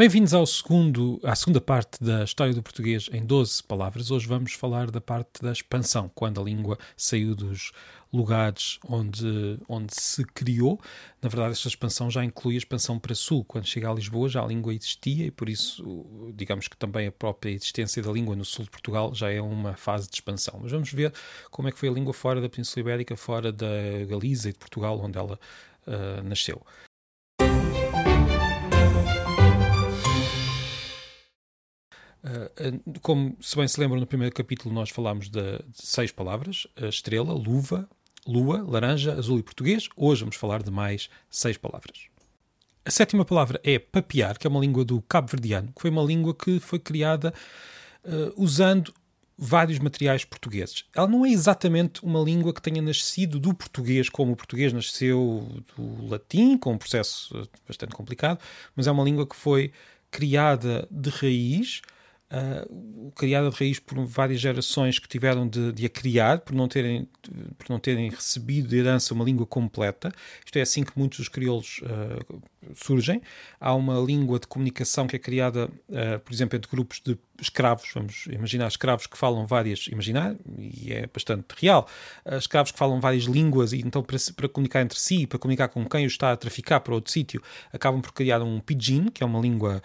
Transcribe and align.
Bem-vindos 0.00 0.32
ao 0.32 0.46
segundo, 0.46 1.20
à 1.22 1.36
segunda 1.36 1.60
parte 1.60 2.02
da 2.02 2.24
história 2.24 2.54
do 2.54 2.62
português 2.62 3.10
em 3.12 3.22
12 3.22 3.62
palavras. 3.62 4.10
Hoje 4.10 4.26
vamos 4.26 4.54
falar 4.54 4.90
da 4.90 4.98
parte 4.98 5.42
da 5.42 5.52
expansão, 5.52 6.10
quando 6.14 6.40
a 6.40 6.42
língua 6.42 6.78
saiu 6.96 7.34
dos 7.34 7.70
lugares 8.10 8.78
onde, 8.88 9.58
onde 9.68 9.92
se 9.94 10.24
criou. 10.24 10.80
Na 11.20 11.28
verdade, 11.28 11.52
esta 11.52 11.68
expansão 11.68 12.10
já 12.10 12.24
inclui 12.24 12.54
a 12.54 12.56
expansão 12.56 12.98
para 12.98 13.14
sul. 13.14 13.44
Quando 13.44 13.66
chega 13.66 13.90
a 13.90 13.92
Lisboa, 13.92 14.26
já 14.26 14.42
a 14.42 14.46
língua 14.46 14.72
existia 14.72 15.26
e 15.26 15.30
por 15.30 15.50
isso, 15.50 16.32
digamos 16.34 16.66
que 16.66 16.78
também 16.78 17.06
a 17.06 17.12
própria 17.12 17.50
existência 17.50 18.02
da 18.02 18.10
língua 18.10 18.34
no 18.34 18.44
sul 18.46 18.64
de 18.64 18.70
Portugal 18.70 19.14
já 19.14 19.30
é 19.30 19.42
uma 19.42 19.74
fase 19.74 20.08
de 20.08 20.14
expansão. 20.14 20.60
Mas 20.62 20.72
vamos 20.72 20.90
ver 20.90 21.12
como 21.50 21.68
é 21.68 21.72
que 21.72 21.78
foi 21.78 21.90
a 21.90 21.92
língua 21.92 22.14
fora 22.14 22.40
da 22.40 22.48
Península 22.48 22.80
Ibérica, 22.80 23.18
fora 23.18 23.52
da 23.52 23.66
Galiza 24.08 24.48
e 24.48 24.52
de 24.54 24.58
Portugal, 24.58 24.98
onde 24.98 25.18
ela 25.18 25.38
uh, 25.86 26.22
nasceu. 26.26 26.64
Como 33.02 33.36
se 33.40 33.56
bem 33.56 33.66
se 33.66 33.80
lembra, 33.80 33.98
no 33.98 34.06
primeiro 34.06 34.34
capítulo 34.34 34.74
nós 34.74 34.90
falámos 34.90 35.28
de, 35.28 35.40
de 35.40 35.86
seis 35.86 36.12
palavras: 36.12 36.66
estrela, 36.76 37.32
luva, 37.32 37.88
lua, 38.26 38.62
laranja, 38.66 39.14
azul 39.14 39.38
e 39.38 39.42
português. 39.42 39.88
Hoje 39.96 40.20
vamos 40.20 40.36
falar 40.36 40.62
de 40.62 40.70
mais 40.70 41.08
seis 41.30 41.56
palavras. 41.56 42.10
A 42.84 42.90
sétima 42.90 43.24
palavra 43.24 43.60
é 43.62 43.78
papiar, 43.78 44.38
que 44.38 44.46
é 44.46 44.50
uma 44.50 44.60
língua 44.60 44.84
do 44.84 45.00
cabo-verdiano, 45.02 45.72
que 45.74 45.80
foi 45.80 45.90
uma 45.90 46.02
língua 46.02 46.34
que 46.34 46.58
foi 46.58 46.78
criada 46.78 47.32
uh, 48.04 48.42
usando 48.42 48.92
vários 49.36 49.78
materiais 49.78 50.24
portugueses. 50.24 50.84
Ela 50.94 51.06
não 51.06 51.24
é 51.24 51.30
exatamente 51.30 52.04
uma 52.04 52.20
língua 52.20 52.52
que 52.52 52.60
tenha 52.60 52.82
nascido 52.82 53.38
do 53.38 53.54
português, 53.54 54.08
como 54.10 54.32
o 54.32 54.36
português 54.36 54.72
nasceu 54.72 55.48
do 55.76 56.08
latim, 56.08 56.58
com 56.58 56.72
um 56.72 56.78
processo 56.78 57.48
bastante 57.66 57.94
complicado, 57.94 58.38
mas 58.76 58.86
é 58.86 58.90
uma 58.90 59.04
língua 59.04 59.26
que 59.26 59.36
foi 59.36 59.72
criada 60.10 60.86
de 60.90 61.08
raiz 61.08 61.80
uh, 62.30 63.10
criada 63.12 63.50
de 63.50 63.56
raiz 63.56 63.78
por 63.78 64.04
várias 64.04 64.40
gerações 64.40 64.98
que 64.98 65.08
tiveram 65.08 65.48
de, 65.48 65.72
de, 65.72 65.86
a 65.86 65.88
criar, 65.88 66.40
por 66.40 66.54
não, 66.54 66.68
terem, 66.68 67.08
por 67.58 67.68
não 67.68 67.78
terem 67.78 68.10
recebido 68.10 68.68
de 68.68 68.76
herança 68.76 69.12
uma 69.14 69.24
língua 69.24 69.46
completa. 69.46 70.12
Isto 70.44 70.56
é 70.58 70.62
assim 70.62 70.84
que 70.84 70.92
muitos 70.96 71.18
dos 71.18 71.28
crioulos 71.28 71.80
uh, 71.82 72.42
surgem. 72.74 73.20
Há 73.58 73.74
uma 73.74 73.98
língua 73.98 74.38
de 74.38 74.46
comunicação 74.46 75.06
que 75.06 75.16
é 75.16 75.18
criada, 75.18 75.66
uh, 75.88 76.20
por 76.20 76.32
exemplo, 76.32 76.56
entre 76.56 76.70
grupos 76.70 77.00
de 77.04 77.18
escravos, 77.40 77.90
vamos 77.94 78.26
imaginar 78.26 78.68
escravos 78.68 79.06
que 79.06 79.16
falam 79.16 79.46
várias, 79.46 79.86
imaginar, 79.86 80.36
e 80.58 80.92
é 80.92 81.06
bastante 81.06 81.46
real, 81.56 81.88
escravos 82.38 82.70
que 82.70 82.78
falam 82.78 83.00
várias 83.00 83.24
línguas 83.24 83.72
e 83.72 83.78
então 83.78 84.02
para, 84.02 84.18
para 84.36 84.46
comunicar 84.46 84.82
entre 84.82 84.98
si, 84.98 85.26
para 85.26 85.38
comunicar 85.38 85.68
com 85.68 85.82
quem 85.86 86.04
os 86.04 86.12
está 86.12 86.32
a 86.32 86.36
traficar 86.36 86.80
para 86.80 86.94
outro 86.94 87.10
sítio, 87.10 87.42
acabam 87.72 88.02
por 88.02 88.12
criar 88.12 88.42
um 88.42 88.60
pidgin, 88.60 89.06
que 89.06 89.22
é 89.22 89.26
uma 89.26 89.40
língua, 89.40 89.80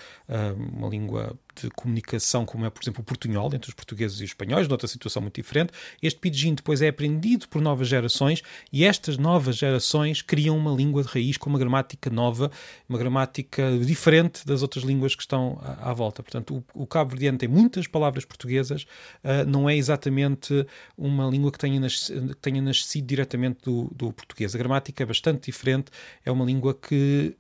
uma 0.74 0.90
língua 0.90 1.40
de 1.62 1.70
comunicação, 1.72 2.46
como 2.46 2.66
é, 2.66 2.70
por 2.70 2.84
exemplo, 2.84 3.02
o 3.02 3.04
portunhol, 3.04 3.48
entre 3.54 3.70
os 3.70 3.74
portugueses 3.74 4.20
e 4.20 4.24
os 4.24 4.30
espanhóis, 4.32 4.68
noutra 4.68 4.88
situação 4.88 5.22
muito 5.22 5.36
diferente. 5.36 5.72
Este 6.02 6.20
pidgin 6.20 6.54
depois 6.56 6.82
é 6.82 6.88
aprendido 6.88 7.48
por 7.48 7.62
novas 7.62 7.88
gerações 7.88 8.42
e 8.72 8.84
estas 8.84 9.18
novas 9.18 9.58
gerações 9.58 10.22
criam 10.22 10.58
uma 10.58 10.72
língua 10.72 11.04
de 11.04 11.10
raiz 11.10 11.38
com 11.38 11.50
uma 11.50 11.60
gramática 11.60 12.10
nova, 12.10 12.52
uma 12.88 12.98
gramática 12.98 13.78
diferente 13.80 14.46
das 14.46 14.62
outras 14.62 14.84
línguas 14.84 15.16
que 15.16 15.22
estão 15.22 15.60
à, 15.62 15.92
à 15.92 15.94
volta. 15.94 16.22
Portanto, 16.22 16.64
o, 16.74 16.84
o 16.84 16.88
cabo-verdiano 16.88 17.38
tem 17.38 17.50
muitas 17.50 17.88
palavras 17.88 18.26
portuguesas, 18.26 18.84
uh, 19.24 19.48
não 19.48 19.70
é 19.70 19.76
exatamente 19.76 20.66
uma 20.98 21.28
língua 21.28 21.52
que 21.52 21.58
tenha, 21.60 21.80
nascido, 21.80 22.36
que 22.36 22.42
tenha 22.42 22.62
nascido 22.62 23.06
diretamente 23.06 23.60
do, 23.64 23.92
do 23.96 24.12
português. 24.12 24.54
A 24.54 24.58
gramática 24.58 25.04
é 25.04 25.06
bastante 25.06 25.46
diferente, 25.46 25.92
é 26.24 26.32
uma 26.32 26.46
língua 26.46 26.74
que 26.74 27.36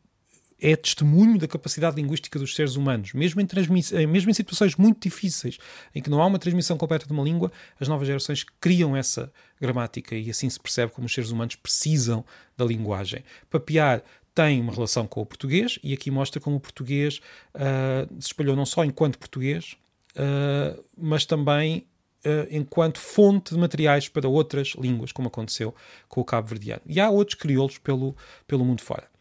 é 0.59 0.75
testemunho 0.75 1.37
da 1.37 1.47
capacidade 1.47 1.95
linguística 1.95 2.39
dos 2.39 2.55
seres 2.55 2.75
humanos. 2.75 3.13
Mesmo 3.13 3.41
em, 3.41 3.47
eh, 3.93 4.05
mesmo 4.05 4.31
em 4.31 4.33
situações 4.33 4.75
muito 4.75 5.01
difíceis, 5.01 5.57
em 5.93 6.01
que 6.01 6.09
não 6.09 6.21
há 6.21 6.25
uma 6.25 6.39
transmissão 6.39 6.77
completa 6.77 7.05
de 7.05 7.13
uma 7.13 7.23
língua, 7.23 7.51
as 7.79 7.87
novas 7.87 8.07
gerações 8.07 8.45
criam 8.59 8.95
essa 8.95 9.31
gramática 9.59 10.15
e 10.15 10.29
assim 10.29 10.49
se 10.49 10.59
percebe 10.59 10.91
como 10.91 11.07
os 11.07 11.13
seres 11.13 11.31
humanos 11.31 11.55
precisam 11.55 12.25
da 12.57 12.65
linguagem. 12.65 13.23
Papear 13.49 14.03
tem 14.33 14.59
uma 14.59 14.73
relação 14.73 15.07
com 15.07 15.21
o 15.21 15.25
português 15.25 15.79
e 15.81 15.93
aqui 15.93 16.11
mostra 16.11 16.41
como 16.41 16.57
o 16.57 16.59
português 16.59 17.21
uh, 17.55 18.13
se 18.19 18.27
espalhou 18.27 18.55
não 18.55 18.65
só 18.65 18.83
enquanto 18.83 19.17
português, 19.17 19.77
uh, 20.17 20.83
mas 20.97 21.25
também 21.25 21.87
uh, 22.25 22.47
enquanto 22.51 22.99
fonte 22.99 23.53
de 23.53 23.59
materiais 23.59 24.09
para 24.09 24.27
outras 24.27 24.73
línguas, 24.77 25.13
como 25.13 25.29
aconteceu 25.29 25.73
com 26.09 26.19
o 26.19 26.25
cabo-verdiano. 26.25 26.81
E 26.85 26.99
há 26.99 27.09
outros 27.09 27.39
crioulos 27.39 27.77
pelo, 27.77 28.15
pelo 28.45 28.65
mundo 28.65 28.81
fora. 28.81 29.14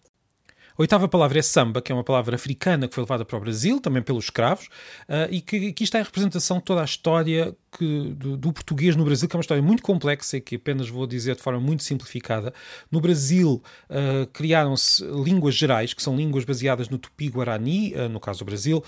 A 0.76 0.82
oitava 0.82 1.06
palavra 1.06 1.38
é 1.38 1.42
samba, 1.42 1.80
que 1.80 1.92
é 1.92 1.94
uma 1.94 2.02
palavra 2.02 2.34
africana 2.34 2.88
que 2.88 2.94
foi 2.94 3.04
levada 3.04 3.24
para 3.24 3.36
o 3.36 3.40
Brasil, 3.40 3.80
também 3.80 4.02
pelos 4.02 4.24
escravos, 4.24 4.66
uh, 5.08 5.30
e 5.30 5.40
que 5.40 5.68
aqui 5.68 5.84
está 5.84 6.00
em 6.00 6.02
representação 6.02 6.60
toda 6.60 6.82
a 6.82 6.84
história 6.84 7.56
que, 7.76 8.14
do, 8.14 8.36
do, 8.36 8.52
português 8.52 8.94
no 8.94 9.04
Brasil, 9.04 9.28
que 9.28 9.34
é 9.34 9.38
uma 9.38 9.42
história 9.42 9.62
muito 9.62 9.82
complexa 9.82 10.36
e 10.36 10.40
que 10.40 10.56
apenas 10.56 10.88
vou 10.88 11.06
dizer 11.06 11.34
de 11.34 11.42
forma 11.42 11.60
muito 11.60 11.82
simplificada. 11.82 12.54
No 12.90 13.00
Brasil 13.00 13.62
uh, 13.90 14.26
criaram-se 14.32 15.04
línguas 15.04 15.54
gerais, 15.54 15.92
que 15.92 16.02
são 16.02 16.16
línguas 16.16 16.44
baseadas 16.44 16.88
no 16.88 16.98
tupi-guarani, 16.98 17.94
uh, 17.94 18.08
no 18.08 18.20
caso 18.20 18.40
do 18.40 18.44
Brasil, 18.44 18.82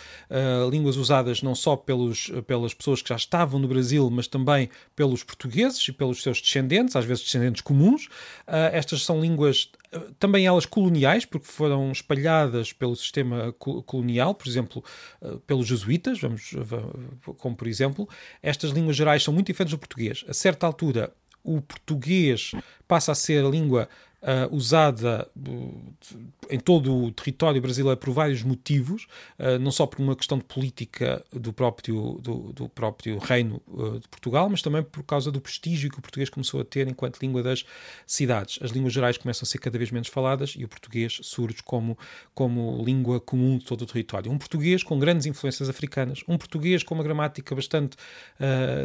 línguas 0.71 0.97
usadas 0.97 1.43
não 1.43 1.55
só 1.55 1.77
pelos, 1.77 2.31
pelas 2.47 2.73
pessoas 2.75 3.03
que 3.03 3.09
já 3.09 3.17
estavam 3.17 3.59
no 3.59 3.69
Brasil, 3.69 4.09
mas 4.11 4.27
também 4.27 4.69
pelos 4.95 5.23
portugueses 5.23 5.87
e 5.89 5.93
pelos 5.93 6.23
seus 6.23 6.41
descendentes, 6.41 6.95
às 6.95 7.05
vezes 7.05 7.25
descendentes 7.25 7.63
comuns. 7.63 8.09
estas 8.73 9.03
são 9.03 9.21
línguas 9.21 9.71
também 10.19 10.47
elas 10.47 10.67
coloniais, 10.67 11.25
porque 11.25 11.47
foram 11.47 11.91
espalhadas 11.91 12.73
pelo 12.73 12.95
sistema 12.97 13.53
colonial, 13.53 14.35
por 14.35 14.47
exemplo, 14.47 14.85
pelos 15.47 15.67
jesuítas, 15.67 16.21
vamos, 16.21 16.53
como 17.39 17.57
por 17.57 17.67
exemplo, 17.67 18.09
estas 18.43 18.73
línguas 18.77 18.97
gerais 18.97 19.23
são 19.23 19.35
muito 19.35 19.49
diferentes 19.49 19.73
do 19.73 19.79
português. 19.79 20.25
A 20.29 20.35
certa 20.35 20.67
altura, 20.67 21.13
o 21.43 21.61
português 21.61 22.53
passa 22.87 23.13
a 23.13 23.15
ser 23.15 23.45
a 23.45 23.49
língua 23.49 23.89
uh, 24.23 24.55
usada 24.55 25.29
uh, 25.37 25.95
em 26.51 26.59
todo 26.59 26.95
o 26.95 27.11
território 27.11 27.61
brasileiro 27.61 27.99
por 27.99 28.13
vários 28.13 28.43
motivos, 28.43 29.07
uh, 29.39 29.59
não 29.59 29.71
só 29.71 29.87
por 29.87 30.01
uma 30.01 30.17
questão 30.17 30.39
de 30.39 30.45
política 30.45 31.25
do 31.33 31.53
próprio, 31.53 32.19
do, 32.23 32.53
do 32.53 32.69
próprio 32.69 33.19
reino 33.19 33.61
de 34.01 34.09
Portugal, 34.09 34.49
mas 34.49 34.63
também 34.63 34.83
por 34.83 35.03
causa 35.03 35.31
do 35.31 35.41
prestígio 35.41 35.91
que 35.91 35.99
o 35.99 36.03
português 36.03 36.29
começou 36.29 36.61
a 36.61 36.65
ter 36.65 36.89
enquanto 36.89 37.21
língua 37.21 37.43
das 37.43 37.65
cidades. 38.07 38.59
As 38.63 38.71
línguas 38.71 38.93
gerais 38.93 39.17
começam 39.17 39.45
a 39.45 39.47
ser 39.47 39.59
cada 39.59 39.79
vez 39.79 39.91
menos 39.91 40.09
faladas 40.09 40.55
e 40.57 40.65
o 40.65 40.69
português 40.69 41.19
surge 41.23 41.63
como, 41.65 41.99
como 42.35 42.83
língua 42.85 43.21
comum 43.21 43.59
de 43.59 43.65
todo 43.65 43.83
o 43.83 43.87
território. 43.87 44.31
Um 44.31 44.39
português 44.39 44.83
com 44.83 44.99
grandes 44.99 45.27
influências 45.27 45.69
africanas, 45.69 46.23
um 46.29 46.39
português 46.39 46.83
com 46.83 46.95
uma 46.95 47.05
gramática 47.05 47.55
bastante 47.55 47.97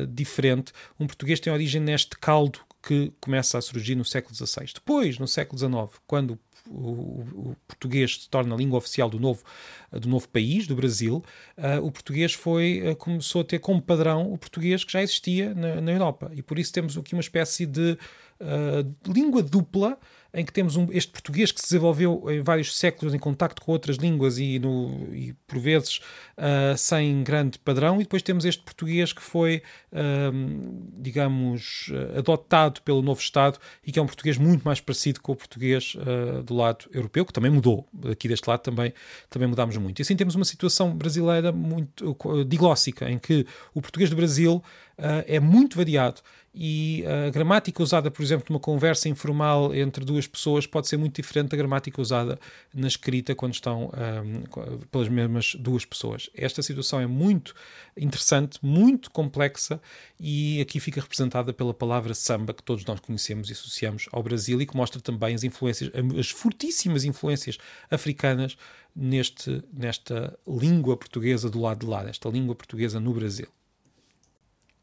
diferente, 0.10 0.72
um 1.00 1.08
português 1.08 1.40
tem 1.40 1.52
origem 1.52 1.82
neste 1.82 2.18
caldo 2.18 2.60
que 2.82 3.12
começa 3.20 3.58
a 3.58 3.62
surgir 3.62 3.96
no 3.96 4.06
século 4.06 4.36
XVI. 4.36 4.72
Depois, 4.74 5.20
no 5.20 5.28
século 5.28 5.58
XIX, 5.58 6.02
quando 6.08 6.40
o, 6.68 7.24
o, 7.34 7.56
português 7.68 8.24
se 8.24 8.30
torna 8.30 8.54
a 8.54 8.58
língua 8.58 8.78
oficial 8.78 9.10
do 9.10 9.20
novo, 9.20 9.44
do 9.92 10.08
novo 10.08 10.28
país, 10.30 10.68
do 10.68 10.76
Brasil, 10.76 11.24
uh, 11.58 11.86
o 11.86 11.92
português 11.92 12.34
foi, 12.34 12.82
uh, 12.88 12.96
começou 12.96 13.42
a 13.42 13.44
ter 13.44 13.60
como 13.60 13.82
padrão 13.82 14.32
o 14.32 14.38
português 14.38 14.84
que 14.84 14.92
já 14.92 15.02
existia 15.02 15.54
na, 15.54 15.82
na 15.82 15.92
Europa. 15.92 16.32
E 16.34 16.42
por 16.42 16.60
isso 16.60 16.72
temos 16.72 16.98
aqui 16.98 17.14
uma 17.14 17.22
espécie 17.22 17.66
de 17.66 17.98
uh, 18.40 19.12
língua 19.12 19.42
dupla 19.42 19.98
em 20.34 20.46
que 20.46 20.54
temos 20.54 20.76
um, 20.78 20.88
este 20.92 21.12
português 21.12 21.52
que 21.52 21.60
se 21.60 21.68
desenvolveu 21.68 22.24
em 22.30 22.42
vários 22.42 22.78
séculos 22.78 23.14
em 23.14 23.20
contacto 23.20 23.62
com 23.62 23.72
outras 23.72 23.98
línguas 23.98 24.38
e, 24.38 24.60
no, 24.60 25.14
e 25.14 25.34
por 25.46 25.60
vezes 25.60 26.00
uh, 26.38 26.78
sem 26.78 27.24
grande 27.24 27.60
padrão, 27.60 27.98
e 27.98 28.04
depois 28.04 28.22
temos 28.22 28.46
este 28.46 28.64
português 28.64 29.12
que 29.12 29.22
foi, 29.22 29.62
uh, 29.92 30.92
digamos, 30.98 31.92
adotado 32.18 32.82
pelo 32.82 33.02
novo 33.02 33.20
Estado 33.20 33.60
e 33.86 33.92
que 33.92 34.00
é 34.00 34.02
um 34.02 34.06
português 34.06 34.38
muito 34.38 34.64
mais 34.64 34.80
parecido 34.80 35.20
com 35.22 35.34
o 35.34 35.36
português 35.36 35.96
uh, 35.96 36.44
do 36.44 36.56
lado 36.56 36.86
europeu, 36.94 37.26
que 37.26 37.34
também 37.34 37.52
mudou. 37.52 37.88
Aqui 38.10 38.28
deste 38.28 38.50
lado 38.50 38.62
também, 38.62 38.94
também 39.30 39.48
mudámos 39.48 39.76
muito. 39.78 40.00
E 40.00 40.02
assim 40.02 40.16
temos 40.16 40.36
uma 40.36 40.46
situação 40.46 40.96
brasileira 40.96 41.52
muito 41.52 42.16
diglóssica, 42.48 43.10
em 43.10 43.20
que 43.20 43.46
o 43.74 43.82
português 43.82 44.10
do 44.10 44.16
Brasil 44.16 44.64
é 45.26 45.40
muito 45.40 45.78
variado 45.78 46.22
e 46.54 47.06
a 47.06 47.30
gramática 47.30 47.82
usada, 47.82 48.12
por 48.12 48.22
exemplo, 48.22 48.48
numa 48.50 48.60
conversa 48.60 49.08
informal 49.08 49.74
entre 49.74 50.04
duas 50.04 50.28
pessoas 50.28 50.68
pode 50.68 50.90
ser 50.90 50.98
muito 50.98 51.16
diferente 51.22 51.50
da 51.50 51.58
gramática 51.58 52.02
usada 52.02 52.38
na 52.74 52.90
escrita 52.90 53.34
quando 53.34 53.54
estão 53.54 53.86
um, 53.86 54.82
pelas 54.88 55.08
mesmas 55.08 55.56
duas 55.56 55.86
pessoas. 55.86 56.30
Esta 56.36 56.62
situação 56.62 57.00
é 57.00 57.08
muito 57.08 57.56
interessante, 57.96 58.60
muito 58.62 59.10
complexa 59.12 59.82
e 60.20 60.60
aqui 60.60 60.82
fica 60.82 61.00
representada 61.00 61.54
pela 61.54 61.74
palavra 61.74 62.14
samba 62.14 62.54
que 62.54 62.64
todos 62.64 62.84
nós 62.84 63.00
conhecemos 63.00 63.50
e 63.50 63.54
associamos 63.54 64.10
ao 64.12 64.22
Brasil 64.22 64.62
e 64.62 64.66
que 64.66 64.76
mostra 64.76 65.00
também 65.00 65.34
as 65.34 65.46
influências, 65.46 65.90
as 66.20 66.30
fortíssimas 66.32 67.06
influências 67.06 67.58
africanas 67.90 68.58
neste, 68.94 69.64
nesta 69.72 70.38
língua 70.46 70.98
portuguesa 70.98 71.50
do 71.50 71.62
lado 71.62 71.80
de 71.80 71.86
lá, 71.86 72.04
nesta 72.04 72.28
língua 72.28 72.56
portuguesa 72.56 73.00
no 73.00 73.14
Brasil. 73.14 73.48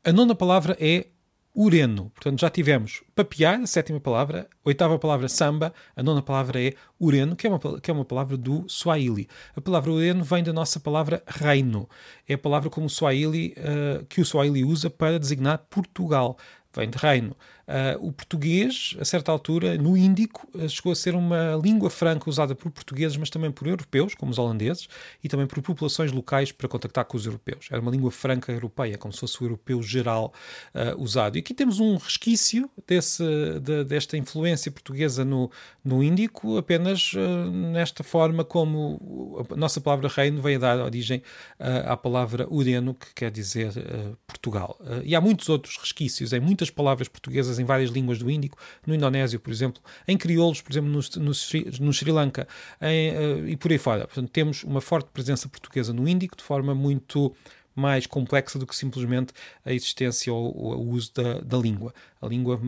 A 0.03 0.13
nona 0.13 0.35
palavra 0.35 0.75
é 0.81 1.09
ureno. 1.59 2.11
Portanto, 2.15 2.41
já 2.41 2.49
tivemos 2.49 3.03
papear, 3.17 3.61
a 3.61 3.67
sétima 3.67 3.99
palavra, 3.99 4.49
a 4.65 4.69
oitava 4.69 4.97
palavra 4.97 5.29
samba, 5.29 5.75
a 5.97 6.03
nona 6.05 6.23
palavra 6.23 6.63
é 6.63 6.73
ureno, 7.01 7.35
que 7.35 7.49
é 7.49 7.51
uma, 7.51 7.81
que 7.81 7.91
é 7.91 7.95
uma 7.95 8.05
palavra 8.05 8.37
do 8.37 8.65
Swahili. 8.69 9.29
A 9.57 9.61
palavra 9.61 9.91
ureno 9.91 10.23
vem 10.23 10.45
da 10.45 10.53
nossa 10.53 10.79
palavra 10.79 11.21
reino. 11.27 11.89
É 12.29 12.35
a 12.35 12.39
palavra 12.39 12.71
como 12.71 12.89
Swahili, 12.89 13.57
uh, 13.59 14.07
que 14.07 14.21
o 14.21 14.25
Swahili 14.25 14.65
usa 14.65 14.89
para 14.89 15.19
designar 15.19 15.59
Portugal 15.69 16.39
vem 16.73 16.89
de 16.89 16.97
reino. 16.97 17.37
Uh, 17.69 18.07
o 18.09 18.11
português, 18.11 18.97
a 18.99 19.05
certa 19.05 19.31
altura, 19.31 19.77
no 19.77 19.95
Índico, 19.95 20.49
uh, 20.55 20.67
chegou 20.71 20.91
a 20.91 20.95
ser 20.95 21.15
uma 21.15 21.55
língua 21.63 21.91
franca 21.91 22.31
usada 22.31 22.55
por 22.55 22.71
portugueses, 22.71 23.19
mas 23.19 23.29
também 23.29 23.51
por 23.51 23.69
europeus, 23.69 24.15
como 24.15 24.33
os 24.33 24.39
holandeses, 24.39 24.89
e 25.23 25.29
também 25.29 25.47
por 25.47 25.61
populações 25.61 26.11
locais 26.11 26.51
para 26.51 26.67
contactar 26.67 27.05
com 27.05 27.19
os 27.19 27.27
europeus. 27.27 27.69
Era 27.71 27.79
uma 27.83 27.91
língua 27.91 28.11
franca 28.11 28.51
europeia, 28.51 28.97
como 28.97 29.13
se 29.13 29.21
fosse 29.21 29.43
o 29.43 29.45
europeu 29.45 29.83
geral 29.83 30.33
uh, 30.75 30.99
usado. 30.99 31.37
E 31.37 31.41
aqui 31.41 31.53
temos 31.53 31.79
um 31.79 31.99
resquício 31.99 32.71
desse, 32.87 33.23
de, 33.61 33.85
desta 33.85 34.17
influência 34.17 34.73
portuguesa 34.73 35.23
no, 35.23 35.51
no 35.85 36.03
Índico, 36.03 36.57
apenas 36.57 37.13
nesta 37.73 38.03
forma 38.03 38.45
como 38.45 39.47
a 39.51 39.57
nossa 39.57 39.81
palavra 39.81 40.09
reino 40.09 40.41
veio 40.41 40.59
dar 40.59 40.79
origem 40.79 41.23
à 41.59 41.97
palavra 41.97 42.47
ureno, 42.51 42.95
que 42.95 43.13
quer 43.15 43.31
dizer 43.31 43.73
Portugal. 44.27 44.79
e 45.05 45.15
há 45.15 45.21
muitos 45.21 45.49
outros 45.49 45.77
resquícios 45.77 46.33
em 46.33 46.41
muitas 46.41 46.71
palavras 46.71 47.09
portuguesas 47.09 47.58
em 47.59 47.65
várias 47.65 47.91
línguas 47.91 48.19
do 48.19 48.31
Índico, 48.31 48.59
no 48.87 48.95
Indonésio, 48.95 49.41
por 49.41 49.51
exemplo, 49.51 49.83
em 50.07 50.17
crioulos, 50.17 50.61
por 50.61 50.73
exemplo, 50.73 50.91
no, 50.91 51.01
no, 51.01 51.33
no 51.81 51.93
Sri 51.93 52.11
Lanka 52.11 52.47
em, 52.81 53.11
uh, 53.11 53.49
e 53.49 53.57
por 53.57 53.71
aí 53.71 53.79
fora. 53.79 54.07
Portanto, 54.07 54.31
temos 54.31 54.65
uma 54.65 54.81
forte 54.81 55.11
presença 55.13 55.49
portuguesa 55.49 55.93
no 55.93 56.09
Índico 56.09 56.37
de 56.37 56.43
forma 56.43 56.75
muito 56.75 57.35
mais 57.75 58.07
complexa 58.07 58.59
do 58.59 58.67
que 58.67 58.75
simplesmente 58.75 59.33
a 59.65 59.73
existência 59.73 60.33
ou, 60.33 60.57
ou 60.57 60.79
o 60.79 60.91
uso 60.91 61.13
da, 61.15 61.41
da 61.41 61.57
língua. 61.57 61.95
A 62.21 62.27
língua 62.27 62.61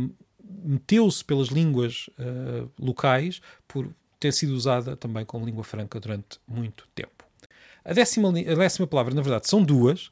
meteu-se 0.62 1.24
pelas 1.24 1.48
línguas 1.48 2.08
uh, 2.18 2.70
locais 2.78 3.40
por 3.66 3.88
ter 4.18 4.32
sido 4.32 4.54
usada 4.54 4.96
também 4.96 5.24
como 5.24 5.46
língua 5.46 5.64
franca 5.64 5.98
durante 5.98 6.38
muito 6.46 6.86
tempo. 6.94 7.24
A 7.84 7.92
décima, 7.92 8.28
a 8.28 8.54
décima 8.54 8.86
palavra, 8.86 9.14
na 9.14 9.22
verdade, 9.22 9.48
são 9.48 9.62
duas 9.62 10.10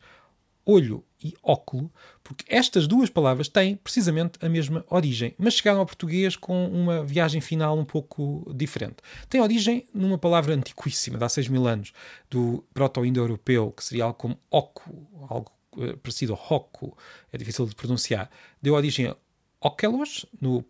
olho 0.69 1.03
e 1.25 1.35
óculo, 1.43 1.91
porque 2.23 2.45
estas 2.47 2.87
duas 2.87 3.09
palavras 3.09 3.49
têm 3.49 3.75
precisamente 3.75 4.39
a 4.45 4.51
mesma 4.51 4.85
origem, 4.91 5.35
mas 5.39 5.55
chegaram 5.55 5.81
ao 5.81 5.87
português 5.87 6.37
com 6.37 6.69
uma 6.69 7.03
viagem 7.03 7.41
final 7.41 7.79
um 7.79 7.87
pouco 7.87 8.47
diferente. 8.55 8.97
Tem 9.31 9.41
origem 9.41 9.89
numa 9.95 10.19
palavra 10.19 10.55
antiquíssima, 10.55 11.17
de 11.17 11.25
há 11.25 11.29
6 11.29 11.49
mil 11.49 11.67
anos, 11.67 11.95
do 12.31 12.63
proto-indo-europeu, 12.75 13.73
que 13.73 13.83
seria 13.83 14.05
algo 14.05 14.19
como 14.19 14.39
oco, 14.51 15.09
algo 15.29 15.51
uh, 15.79 15.97
parecido 15.97 16.35
ao 16.35 16.39
roco, 16.39 16.95
é 17.33 17.39
difícil 17.39 17.65
de 17.65 17.75
pronunciar. 17.75 18.31
Deu 18.61 18.75
origem 18.75 19.07
a 19.07 19.17
okelos, 19.61 20.27
no 20.39 20.63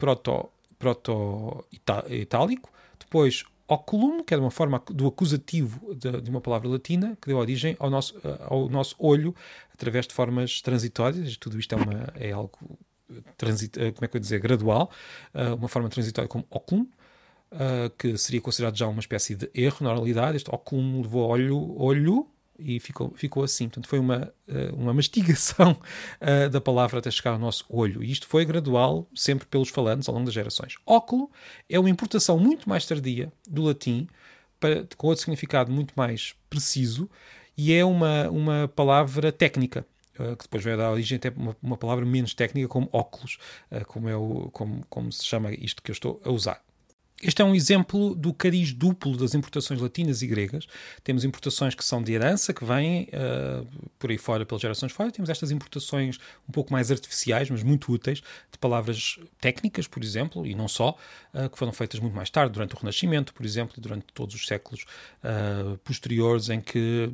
proto-itálico, 0.78 2.70
depois 3.00 3.44
oculum, 3.68 4.24
que 4.24 4.32
era 4.32 4.42
uma 4.42 4.50
forma 4.50 4.82
do 4.90 5.06
acusativo 5.06 5.94
de, 5.94 6.22
de, 6.22 6.30
uma 6.30 6.40
palavra 6.40 6.68
latina, 6.68 7.16
que 7.20 7.28
deu 7.28 7.36
origem 7.36 7.76
ao 7.78 7.90
nosso, 7.90 8.16
eh, 8.24 8.38
ao 8.46 8.68
nosso 8.68 8.96
olho 8.98 9.34
através 9.72 10.06
de 10.06 10.14
formas 10.14 10.62
transitórias. 10.62 11.36
Tudo 11.36 11.58
isto 11.58 11.74
é, 11.74 11.76
uma, 11.76 12.12
é 12.14 12.32
algo 12.32 12.58
transit, 13.36 13.78
eh, 13.78 13.92
como 13.92 14.06
é 14.06 14.08
que 14.08 14.16
eu 14.16 14.20
dizer, 14.20 14.40
gradual, 14.40 14.90
eh, 15.34 15.52
uma 15.52 15.68
forma 15.68 15.88
transitória 15.90 16.28
como 16.28 16.46
oculum, 16.50 16.88
que 17.96 18.18
seria 18.18 18.42
considerado 18.42 18.76
já 18.76 18.86
uma 18.86 19.00
espécie 19.00 19.34
de 19.34 19.50
erro 19.54 19.78
na 19.80 19.90
oralidade. 19.90 20.36
Este 20.36 20.50
oculum 20.54 21.00
levou 21.00 21.26
olho, 21.28 21.80
olho 21.80 22.28
e 22.58 22.80
ficou, 22.80 23.12
ficou 23.14 23.44
assim. 23.44 23.68
Portanto, 23.68 23.88
foi 23.88 23.98
uma, 23.98 24.32
eh, 24.48 24.70
uma 24.72 24.92
mastigação 24.92 25.72
uh, 25.72 26.48
da 26.50 26.60
palavra 26.60 26.98
até 26.98 27.10
chegar 27.10 27.32
ao 27.32 27.38
nosso 27.38 27.64
olho. 27.68 28.02
E 28.02 28.10
isto 28.10 28.26
foi 28.26 28.44
gradual, 28.44 29.06
sempre 29.14 29.46
pelos 29.46 29.68
falantes, 29.68 30.08
ao 30.08 30.14
longo 30.14 30.26
das 30.26 30.34
gerações. 30.34 30.74
Óculo 30.84 31.30
é 31.68 31.78
uma 31.78 31.88
importação 31.88 32.38
muito 32.38 32.68
mais 32.68 32.84
tardia 32.84 33.32
do 33.48 33.62
latim, 33.62 34.08
para, 34.58 34.86
com 34.96 35.06
outro 35.06 35.22
significado 35.22 35.70
muito 35.70 35.94
mais 35.96 36.34
preciso, 36.50 37.08
e 37.56 37.72
é 37.72 37.84
uma, 37.84 38.28
uma 38.28 38.68
palavra 38.68 39.30
técnica. 39.30 39.86
Uh, 40.18 40.36
que 40.36 40.42
depois 40.42 40.64
vai 40.64 40.76
dar 40.76 40.90
origem 40.90 41.14
até 41.14 41.30
uma, 41.30 41.56
uma 41.62 41.76
palavra 41.76 42.04
menos 42.04 42.34
técnica 42.34 42.66
como 42.66 42.88
óculos, 42.92 43.38
como, 43.86 44.08
é 44.08 44.16
o, 44.16 44.50
como, 44.52 44.84
como 44.90 45.12
se 45.12 45.24
chama 45.24 45.52
isto 45.52 45.80
que 45.80 45.92
eu 45.92 45.94
estou 45.94 46.20
a 46.24 46.30
usar. 46.30 46.60
Este 47.20 47.42
é 47.42 47.44
um 47.44 47.52
exemplo 47.52 48.14
do 48.14 48.32
cariz 48.32 48.72
duplo 48.72 49.16
das 49.16 49.34
importações 49.34 49.80
latinas 49.80 50.22
e 50.22 50.26
gregas. 50.26 50.68
Temos 51.02 51.24
importações 51.24 51.74
que 51.74 51.84
são 51.84 52.00
de 52.00 52.12
herança, 52.12 52.54
que 52.54 52.64
vêm 52.64 53.08
uh, 53.08 53.66
por 53.98 54.10
aí 54.10 54.18
fora, 54.18 54.46
pelas 54.46 54.62
gerações 54.62 54.92
fora. 54.92 55.10
Temos 55.10 55.28
estas 55.28 55.50
importações 55.50 56.18
um 56.48 56.52
pouco 56.52 56.72
mais 56.72 56.92
artificiais, 56.92 57.50
mas 57.50 57.64
muito 57.64 57.92
úteis, 57.92 58.20
de 58.20 58.58
palavras 58.60 59.18
técnicas, 59.40 59.88
por 59.88 60.04
exemplo, 60.04 60.46
e 60.46 60.54
não 60.54 60.68
só, 60.68 60.96
uh, 61.34 61.50
que 61.50 61.58
foram 61.58 61.72
feitas 61.72 61.98
muito 61.98 62.14
mais 62.14 62.30
tarde, 62.30 62.52
durante 62.52 62.76
o 62.76 62.78
Renascimento, 62.78 63.34
por 63.34 63.44
exemplo, 63.44 63.74
e 63.76 63.80
durante 63.80 64.06
todos 64.14 64.36
os 64.36 64.46
séculos 64.46 64.84
uh, 65.24 65.76
posteriores, 65.78 66.48
em 66.50 66.60
que 66.60 67.10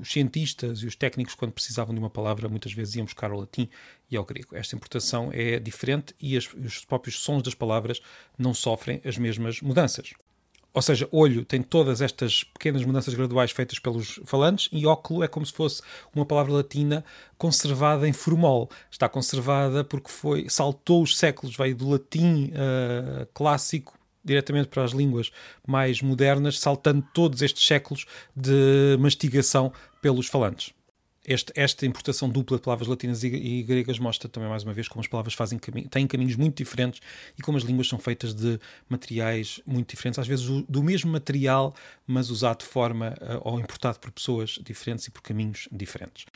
os 0.00 0.12
cientistas 0.12 0.78
e 0.78 0.86
os 0.86 0.94
técnicos, 0.94 1.34
quando 1.34 1.50
precisavam 1.50 1.92
de 1.92 1.98
uma 1.98 2.10
palavra, 2.10 2.48
muitas 2.48 2.72
vezes 2.72 2.94
iam 2.94 3.04
buscar 3.04 3.32
o 3.32 3.40
latim 3.40 3.68
e 4.10 4.16
ao 4.16 4.24
grego. 4.24 4.56
Esta 4.56 4.74
importação 4.74 5.30
é 5.32 5.58
diferente 5.58 6.14
e 6.20 6.36
as, 6.36 6.52
os 6.52 6.84
próprios 6.84 7.20
sons 7.20 7.42
das 7.42 7.54
palavras 7.54 8.00
não 8.38 8.52
sofrem 8.52 9.00
as 9.04 9.16
mesmas 9.16 9.60
mudanças. 9.60 10.12
Ou 10.72 10.80
seja, 10.80 11.08
olho 11.10 11.44
tem 11.44 11.62
todas 11.62 12.00
estas 12.00 12.44
pequenas 12.44 12.84
mudanças 12.84 13.12
graduais 13.12 13.50
feitas 13.50 13.80
pelos 13.80 14.20
falantes 14.24 14.68
e 14.70 14.86
óculo 14.86 15.24
é 15.24 15.28
como 15.28 15.44
se 15.44 15.52
fosse 15.52 15.82
uma 16.14 16.24
palavra 16.24 16.52
latina 16.52 17.04
conservada 17.36 18.06
em 18.06 18.12
formol. 18.12 18.70
Está 18.88 19.08
conservada 19.08 19.82
porque 19.82 20.10
foi 20.10 20.48
saltou 20.48 21.02
os 21.02 21.18
séculos, 21.18 21.56
veio 21.56 21.74
do 21.74 21.88
latim 21.88 22.52
uh, 22.52 23.26
clássico 23.34 23.98
diretamente 24.24 24.68
para 24.68 24.84
as 24.84 24.92
línguas 24.92 25.32
mais 25.66 26.00
modernas, 26.02 26.60
saltando 26.60 27.04
todos 27.12 27.42
estes 27.42 27.66
séculos 27.66 28.04
de 28.36 28.96
mastigação 29.00 29.72
pelos 30.00 30.26
falantes. 30.26 30.72
Este, 31.30 31.52
esta 31.54 31.86
importação 31.86 32.28
dupla 32.28 32.56
de 32.56 32.64
palavras 32.64 32.88
latinas 32.88 33.22
e, 33.22 33.28
e, 33.28 33.62
gregas 33.62 34.00
mostra 34.00 34.28
também 34.28 34.48
mais 34.48 34.64
uma 34.64 34.72
vez 34.72 34.88
como 34.88 35.00
as 35.00 35.06
palavras 35.06 35.32
fazem 35.32 35.60
têm 35.88 36.04
caminhos 36.04 36.34
muito 36.34 36.56
diferentes 36.56 37.00
e 37.38 37.40
como 37.40 37.56
as 37.56 37.62
línguas 37.62 37.86
são 37.86 38.00
feitas 38.00 38.34
de 38.34 38.58
materiais 38.88 39.60
muito 39.64 39.90
diferentes, 39.90 40.18
às 40.18 40.26
vezes 40.26 40.44
do 40.68 40.82
mesmo 40.82 41.08
material, 41.12 41.72
mas 42.04 42.30
usado 42.30 42.58
de 42.58 42.64
forma 42.64 43.14
uh, 43.20 43.48
ou 43.48 43.60
importado 43.60 44.00
por 44.00 44.10
pessoas 44.10 44.58
diferentes 44.60 45.06
e 45.06 45.12
por 45.12 45.22
caminhos 45.22 45.68
diferentes. 45.70 46.26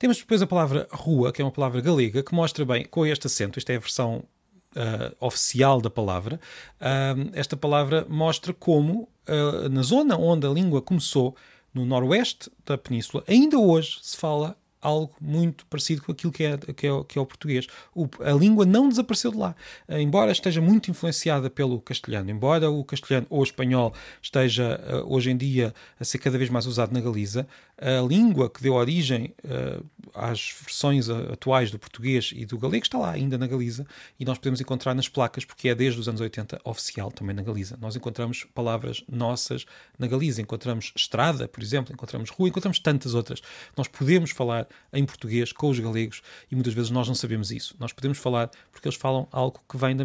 Temos 0.00 0.16
depois 0.18 0.42
a 0.42 0.48
palavra 0.48 0.88
rua, 0.90 1.32
que 1.32 1.40
é 1.40 1.44
uma 1.44 1.52
palavra 1.52 1.80
galega, 1.80 2.20
que 2.20 2.34
mostra 2.34 2.64
bem, 2.64 2.84
com 2.86 3.06
este 3.06 3.28
acento, 3.28 3.56
esta 3.56 3.72
é 3.72 3.76
a 3.76 3.80
versão 3.80 4.24
Uh, 4.70 5.10
oficial 5.18 5.80
da 5.80 5.90
palavra, 5.90 6.38
uh, 6.80 7.30
esta 7.32 7.56
palavra 7.56 8.06
mostra 8.08 8.54
como, 8.54 9.08
uh, 9.28 9.68
na 9.68 9.82
zona 9.82 10.16
onde 10.16 10.46
a 10.46 10.50
língua 10.50 10.80
começou, 10.80 11.34
no 11.72 11.84
noroeste 11.84 12.50
da 12.64 12.76
península, 12.76 13.22
ainda 13.26 13.58
hoje 13.58 13.98
se 14.02 14.16
fala 14.16 14.56
algo 14.80 15.14
muito 15.20 15.66
parecido 15.66 16.02
com 16.02 16.12
aquilo 16.12 16.32
que 16.32 16.44
é, 16.44 16.56
que 16.56 16.86
é, 16.86 17.04
que 17.04 17.18
é 17.18 17.20
o 17.20 17.26
português. 17.26 17.66
O, 17.94 18.08
a 18.20 18.32
língua 18.32 18.64
não 18.64 18.88
desapareceu 18.88 19.30
de 19.30 19.36
lá, 19.36 19.54
embora 19.88 20.32
esteja 20.32 20.60
muito 20.60 20.90
influenciada 20.90 21.50
pelo 21.50 21.80
castelhano, 21.80 22.30
embora 22.30 22.70
o 22.70 22.84
castelhano 22.84 23.26
ou 23.28 23.40
o 23.40 23.44
espanhol 23.44 23.92
esteja 24.22 24.80
uh, 24.88 25.12
hoje 25.14 25.30
em 25.30 25.36
dia 25.36 25.74
a 25.98 26.04
ser 26.04 26.18
cada 26.18 26.38
vez 26.38 26.50
mais 26.50 26.66
usado 26.66 26.92
na 26.92 27.00
Galiza, 27.00 27.46
a 27.78 28.02
língua 28.06 28.50
que 28.50 28.62
deu 28.62 28.74
origem 28.74 29.34
uh, 29.44 29.84
às 30.14 30.54
versões 30.62 31.08
atuais 31.08 31.70
do 31.70 31.78
português 31.78 32.32
e 32.34 32.44
do 32.44 32.58
galego 32.58 32.84
está 32.84 32.98
lá 32.98 33.10
ainda 33.10 33.38
na 33.38 33.46
Galiza 33.46 33.86
e 34.18 34.24
nós 34.24 34.38
podemos 34.38 34.60
encontrar 34.60 34.94
nas 34.94 35.08
placas, 35.08 35.44
porque 35.44 35.68
é 35.68 35.74
desde 35.74 35.98
os 35.98 36.08
anos 36.08 36.20
80 36.20 36.60
oficial 36.64 37.10
também 37.10 37.34
na 37.34 37.42
Galiza. 37.42 37.78
Nós 37.80 37.96
encontramos 37.96 38.46
palavras 38.54 39.02
nossas 39.08 39.64
na 39.98 40.06
Galiza, 40.06 40.42
encontramos 40.42 40.92
estrada, 40.94 41.48
por 41.48 41.62
exemplo, 41.62 41.92
encontramos 41.92 42.30
rua, 42.30 42.48
encontramos 42.48 42.78
tantas 42.78 43.14
outras. 43.14 43.40
Nós 43.76 43.88
podemos 43.88 44.30
falar 44.30 44.66
em 44.92 45.04
português 45.04 45.52
com 45.52 45.68
os 45.68 45.78
galegos 45.78 46.22
e 46.50 46.54
muitas 46.54 46.74
vezes 46.74 46.90
nós 46.90 47.06
não 47.08 47.14
sabemos 47.14 47.50
isso. 47.50 47.74
Nós 47.78 47.92
podemos 47.92 48.18
falar 48.18 48.50
porque 48.72 48.88
eles 48.88 48.96
falam 48.96 49.28
algo 49.30 49.60
que 49.68 49.76
vem 49.76 49.96
da, 49.96 50.04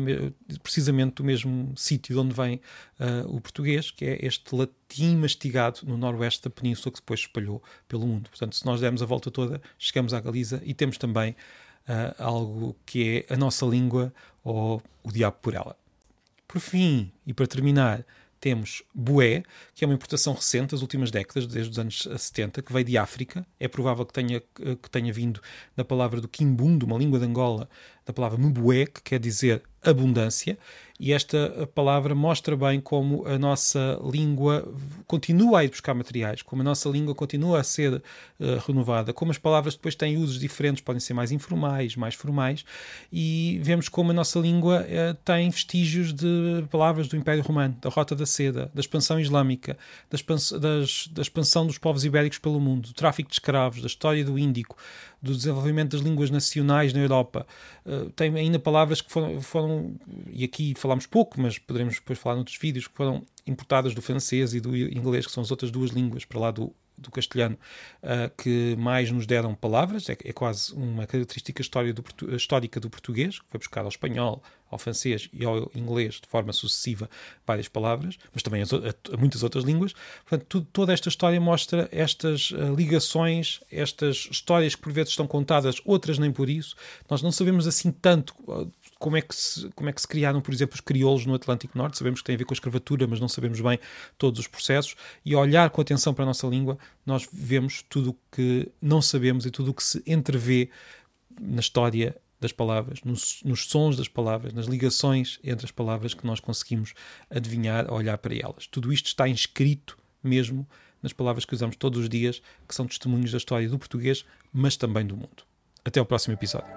precisamente 0.62 1.16
do 1.16 1.24
mesmo 1.24 1.74
sítio 1.76 2.14
de 2.16 2.20
onde 2.20 2.34
vem 2.34 2.56
uh, 3.00 3.36
o 3.36 3.42
português, 3.42 3.92
que 3.92 4.06
é 4.06 4.26
este 4.26 4.56
latim 4.56 5.16
mastigado 5.18 5.82
no 5.84 5.98
noroeste 5.98 6.44
da 6.44 6.50
península 6.50 6.92
que 6.92 7.00
depois 7.00 7.22
espalhou 7.22 7.62
pelo 7.88 8.06
mundo. 8.06 8.30
Portanto, 8.30 8.56
se 8.56 8.66
nós 8.66 8.80
dermos 8.82 9.02
a 9.02 9.06
volta 9.06 9.32
toda, 9.32 9.62
chegamos 9.78 10.14
à 10.14 10.20
Galiza 10.20 10.62
e 10.66 10.74
temos 10.74 10.98
também 10.98 11.36
uh, 11.88 12.16
algo 12.18 12.76
que 12.86 13.26
é 13.30 13.34
a 13.34 13.38
nossa 13.38 13.66
língua 13.66 14.14
ou 14.44 14.82
o 15.04 15.12
diabo 15.12 15.38
por 15.42 15.54
ela. 15.54 15.76
Por 16.48 16.60
fim, 16.60 17.12
e 17.26 17.34
para 17.34 17.48
terminar, 17.48 18.06
temos 18.40 18.84
bué, 18.94 19.44
que 19.74 19.84
é 19.84 19.88
uma 19.88 19.94
importação 19.94 20.34
recente 20.34 20.72
das 20.72 20.82
últimas 20.82 21.12
décadas, 21.12 21.48
desde 21.48 21.72
os 21.72 21.80
anos 21.80 22.08
70, 22.18 22.62
que 22.62 22.74
veio 22.74 22.86
de 22.86 22.98
África. 22.98 23.46
É 23.60 23.68
provável 23.68 24.06
que 24.06 24.14
tenha, 24.14 24.40
que 24.42 24.90
tenha 24.90 25.12
vindo 25.12 25.42
da 25.76 25.84
palavra 25.84 26.22
do 26.22 26.28
Kimbundo, 26.28 26.86
uma 26.86 26.98
língua 26.98 27.20
de 27.20 27.26
Angola, 27.26 27.70
da 28.06 28.14
palavra 28.14 28.38
mbué, 28.38 28.86
que 28.86 29.02
quer 29.02 29.20
dizer 29.20 29.64
abundância. 29.84 30.58
E 30.98 31.12
esta 31.12 31.68
palavra 31.76 32.16
mostra 32.16 32.56
bem 32.56 32.80
como 32.80 33.28
a 33.28 33.38
nossa 33.38 34.00
língua 34.02 34.66
continua 35.06 35.60
a 35.60 35.64
ir 35.66 35.70
buscar 35.70 35.94
materiais, 35.94 36.42
como 36.42 36.62
a 36.62 36.66
nossa 36.66 36.88
língua 36.88 37.14
continua 37.14 37.60
a 37.60 37.64
ser 37.64 37.96
uh, 37.96 38.02
renovada, 38.66 39.12
como 39.12 39.30
as 39.30 39.38
palavras 39.38 39.76
depois 39.76 39.94
têm 39.94 40.18
usos 40.18 40.40
diferentes, 40.40 40.82
podem 40.82 41.02
ser 41.02 41.14
mais 41.14 41.34
informais, 41.34 41.98
mais 41.98 42.16
formais, 42.16 42.64
e 43.12 43.60
vemos 43.62 43.90
como 43.90 44.12
a 44.12 44.14
nossa 44.14 44.40
língua 44.40 44.84
uh, 44.84 45.14
tem 45.26 45.50
vestígios 45.50 46.14
de 46.14 46.64
palavras 46.72 47.10
do 47.10 47.18
Império 47.18 47.44
Romano, 47.44 47.76
da 47.82 47.90
Rota 47.90 48.16
da 48.16 48.26
Seda, 48.26 48.72
da 48.74 48.80
expansão 48.80 49.20
islâmica, 49.20 49.78
da 50.10 50.16
expansão, 50.16 50.60
das, 50.60 51.08
da 51.08 51.22
expansão 51.22 51.68
dos 51.68 51.78
povos 51.78 52.06
ibéricos 52.06 52.40
pelo 52.40 52.60
mundo, 52.60 52.88
do 52.88 52.94
tráfico 52.94 53.30
de 53.30 53.36
escravos, 53.36 53.82
da 53.82 53.88
história 53.88 54.24
do 54.24 54.40
Índico, 54.40 54.78
do 55.22 55.36
desenvolvimento 55.36 55.98
das 55.98 56.02
línguas 56.02 56.30
nacionais 56.30 56.94
na 56.94 57.00
Europa. 57.00 57.46
Uh, 57.86 58.10
tem 58.12 58.34
ainda 58.36 58.60
palavras 58.60 59.02
que 59.02 59.12
foram, 59.12 59.42
foram, 59.42 59.96
e 60.32 60.44
aqui 60.44 60.74
falámos 60.86 61.08
pouco, 61.08 61.42
mas 61.42 61.58
poderemos 61.58 61.96
depois 61.96 62.20
falar 62.20 62.36
noutros 62.36 62.58
vídeos, 62.58 62.88
que 62.88 62.96
foram 62.96 63.26
importadas 63.48 63.96
do 63.96 64.02
francês 64.02 64.54
e 64.54 64.60
do 64.60 64.76
inglês, 64.76 65.26
que 65.26 65.32
são 65.32 65.42
as 65.42 65.50
outras 65.50 65.72
duas 65.72 65.90
línguas 65.90 66.26
para 66.26 66.40
lá 66.40 66.52
do, 66.52 66.72
do 66.96 67.10
castelhano 67.10 67.58
uh, 68.04 68.32
que 68.38 68.76
mais 68.78 69.12
nos 69.12 69.26
deram 69.26 69.56
palavras, 69.56 70.10
é, 70.10 70.18
é 70.24 70.32
quase 70.32 70.74
uma 70.74 71.08
característica 71.08 71.64
do, 71.94 72.36
histórica 72.36 72.80
do 72.80 72.90
português, 72.90 73.40
que 73.40 73.46
foi 73.50 73.58
buscar 73.58 73.82
ao 73.82 73.90
espanhol, 73.90 74.44
ao 74.70 74.78
francês 74.78 75.30
e 75.34 75.46
ao 75.46 75.72
inglês 75.76 76.16
de 76.16 76.28
forma 76.28 76.52
sucessiva 76.54 77.10
várias 77.46 77.68
palavras, 77.68 78.18
mas 78.34 78.44
também 78.44 78.62
a, 78.62 78.66
a, 78.66 79.18
muitas 79.18 79.42
outras 79.42 79.64
línguas. 79.64 79.94
Portanto, 80.28 80.46
tudo, 80.48 80.68
toda 80.72 80.94
esta 80.94 81.10
história 81.10 81.40
mostra 81.42 81.90
estas 81.92 82.52
uh, 82.52 82.76
ligações, 82.76 83.60
estas 83.72 84.28
histórias 84.32 84.76
que 84.76 84.82
por 84.82 84.92
vezes 84.92 85.12
estão 85.12 85.28
contadas, 85.28 85.82
outras 85.84 86.20
nem 86.20 86.32
por 86.32 86.50
isso. 86.50 86.76
Nós 87.10 87.22
não 87.22 87.32
sabemos 87.32 87.68
assim 87.68 87.92
tanto 87.92 88.34
uh, 88.48 88.72
como 89.00 89.18
é, 89.18 89.22
que 89.22 89.36
se, 89.36 89.70
como 89.76 89.90
é 89.90 89.94
que 89.94 90.02
se 90.02 90.08
criaram, 90.08 90.42
por 90.42 90.54
exemplo, 90.54 90.76
os 90.76 90.82
crioulos 90.82 91.26
no 91.26 91.34
Atlântico 91.34 91.78
Norte. 91.78 91.98
Sabemos 91.98 92.22
que 92.22 92.26
tem 92.26 92.36
a 92.36 92.38
ver 92.38 92.46
com 92.46 92.54
a 92.54 92.56
escravatura, 92.56 93.06
mas 93.08 93.20
não 93.20 93.28
sabemos 93.28 93.60
bem 93.60 93.80
todos 94.18 94.40
os 94.40 94.48
processos. 94.48 94.96
E 95.24 95.36
olhar 95.36 95.70
com 95.70 95.82
atenção 95.82 96.14
para 96.14 96.24
a 96.24 96.28
nossa 96.28 96.48
língua, 96.48 96.78
nós 97.06 97.28
vemos 97.32 97.84
tudo 97.90 98.12
o 98.12 98.18
que 98.32 98.72
não 98.82 99.02
sabemos 99.02 99.46
e 99.46 99.52
tudo 99.52 99.72
o 99.72 99.74
que 99.74 99.84
se 99.84 100.02
entrevê 100.08 100.70
na 101.40 101.60
história 101.60 102.16
das 102.40 102.52
palavras, 102.52 103.02
nos, 103.04 103.42
nos, 103.44 103.66
sons 103.66 103.98
das 103.98 104.08
palavras, 104.08 104.54
nas 104.54 104.66
ligações 104.66 105.40
entre 105.44 105.66
as 105.66 105.72
palavras 105.72 106.14
que 106.14 106.26
nós 106.26 106.40
conseguimos 106.40 106.94
adivinhar 107.30 107.90
ao 107.90 107.98
olhar 107.98 108.18
para 108.18 108.36
elas. 108.36 108.68
Tudo 108.68 108.94
isto 108.94 109.08
está 109.08 109.28
inscrito 109.28 109.98
mesmo 110.24 110.68
nas 111.02 111.14
palavras 111.14 111.46
que 111.46 111.54
usamos 111.54 111.76
todos 111.76 112.00
os 112.00 112.10
dias, 112.10 112.42
que 112.68 112.76
são 112.76 112.88
testemunhos 112.88 113.32
da 113.32 113.38
história 113.38 113.70
do 113.70 113.78
português, 113.78 114.26
mas 114.52 114.76
também 114.76 115.06
do 115.06 115.16
mundo. 115.16 115.44
Até 115.84 116.00
ao 116.00 116.06
próximo 116.06 116.34
episódio. 116.34 116.68